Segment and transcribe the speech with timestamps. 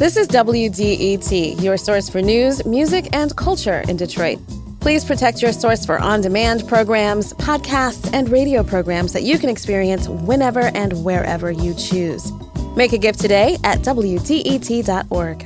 [0.00, 4.38] This is WDET, your source for news, music, and culture in Detroit.
[4.80, 9.50] Please protect your source for on demand programs, podcasts, and radio programs that you can
[9.50, 12.32] experience whenever and wherever you choose.
[12.76, 15.40] Make a gift today at WDET.org.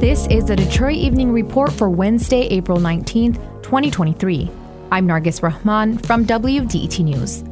[0.00, 4.50] This is the Detroit Evening Report for Wednesday, April 19th, 2023.
[4.90, 7.44] I'm Nargis Rahman from WDET News.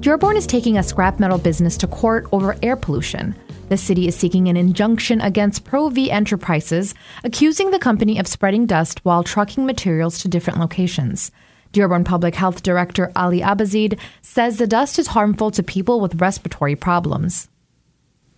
[0.00, 3.34] Dearborn is taking a scrap metal business to court over air pollution.
[3.68, 8.64] The city is seeking an injunction against Pro V Enterprises, accusing the company of spreading
[8.64, 11.30] dust while trucking materials to different locations.
[11.72, 16.76] Dearborn Public Health Director Ali Abazeed says the dust is harmful to people with respiratory
[16.76, 17.50] problems.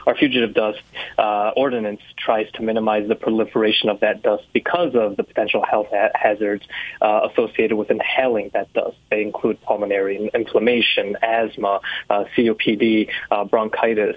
[0.07, 0.81] Our fugitive dust
[1.19, 5.89] uh, ordinance tries to minimize the proliferation of that dust because of the potential health
[5.91, 6.65] ha- hazards
[7.01, 8.97] uh, associated with inhaling that dust.
[9.11, 14.17] They include pulmonary inflammation, asthma, uh, COPD, uh, bronchitis.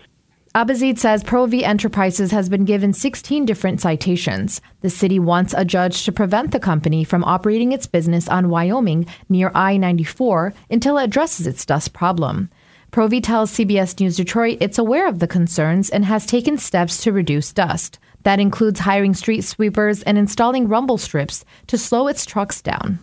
[0.56, 4.62] Abazeed says Pro V Enterprises has been given 16 different citations.
[4.80, 9.06] The city wants a judge to prevent the company from operating its business on Wyoming
[9.28, 12.50] near I 94 until it addresses its dust problem.
[12.96, 17.04] Pro V tells CBS News Detroit it's aware of the concerns and has taken steps
[17.04, 18.00] to reduce dust.
[18.24, 23.00] That includes hiring street sweepers and installing rumble strips to slow its trucks down.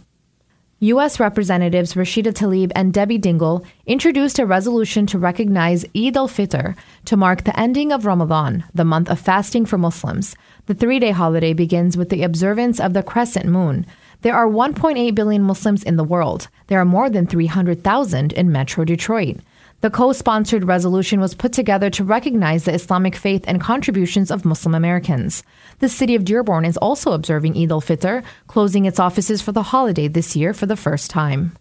[0.79, 1.21] U.S.
[1.21, 7.17] Representatives Rashida Tlaib and Debbie Dingell introduced a resolution to recognize Eid al Fitr to
[7.19, 10.35] mark the ending of Ramadan, the month of fasting for Muslims.
[10.69, 13.85] The three day holiday begins with the observance of the crescent moon.
[14.23, 16.49] There are 1.8 billion Muslims in the world.
[16.69, 19.37] There are more than 300,000 in Metro Detroit.
[19.83, 24.45] The co sponsored resolution was put together to recognize the Islamic faith and contributions of
[24.45, 25.43] Muslim Americans.
[25.81, 29.65] The city of Dearborn is also observing Eid al Fitr, closing its offices for the
[29.65, 31.59] holiday this year for the first time.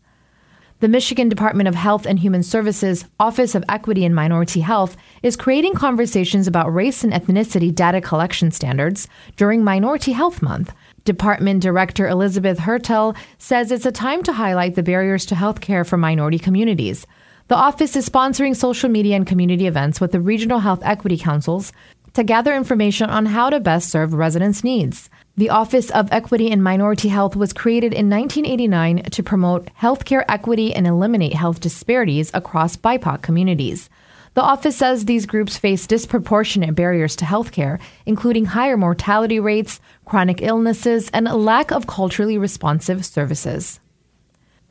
[0.81, 5.35] The Michigan Department of Health and Human Services Office of Equity and Minority Health is
[5.35, 10.71] creating conversations about race and ethnicity data collection standards during Minority Health Month.
[11.05, 15.83] Department Director Elizabeth Hertel says it's a time to highlight the barriers to health care
[15.83, 17.07] for minority communities.
[17.51, 21.73] The office is sponsoring social media and community events with the regional health equity councils
[22.13, 25.09] to gather information on how to best serve residents' needs.
[25.35, 30.73] The Office of Equity and Minority Health was created in 1989 to promote healthcare equity
[30.73, 33.89] and eliminate health disparities across BIPOC communities.
[34.33, 40.41] The office says these groups face disproportionate barriers to healthcare, including higher mortality rates, chronic
[40.41, 43.81] illnesses, and a lack of culturally responsive services.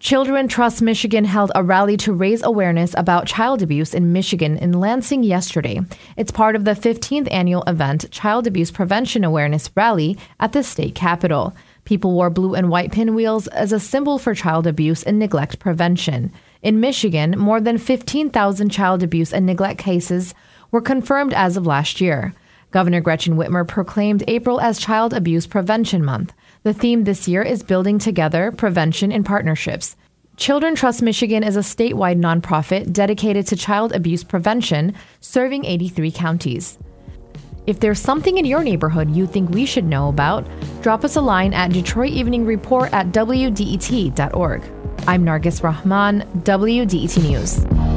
[0.01, 4.73] Children Trust Michigan held a rally to raise awareness about child abuse in Michigan in
[4.73, 5.81] Lansing yesterday.
[6.17, 10.95] It's part of the 15th annual event, Child Abuse Prevention Awareness Rally, at the state
[10.95, 11.55] capitol.
[11.85, 16.33] People wore blue and white pinwheels as a symbol for child abuse and neglect prevention.
[16.63, 20.35] In Michigan, more than 15,000 child abuse and neglect cases
[20.71, 22.33] were confirmed as of last year.
[22.71, 26.33] Governor Gretchen Whitmer proclaimed April as Child Abuse Prevention Month.
[26.63, 29.97] The theme this year is Building Together Prevention and Partnerships.
[30.37, 36.79] Children Trust Michigan is a statewide nonprofit dedicated to child abuse prevention, serving 83 counties.
[37.67, 40.47] If there's something in your neighborhood you think we should know about,
[40.81, 44.63] drop us a line at Detroit Evening Report at WDET.org.
[45.07, 47.90] I'm Nargis Rahman, WDET News.